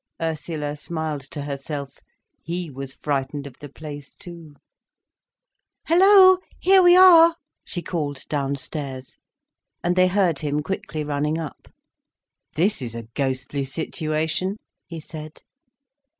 [0.19, 1.99] Ursula smiled to herself.
[2.41, 4.55] He was frightened of the place too.
[5.85, 6.39] "Hello!
[6.59, 9.19] Here we are," she called downstairs.
[9.83, 11.67] And they heard him quickly running up.
[12.55, 15.41] "This is a ghostly situation," he said.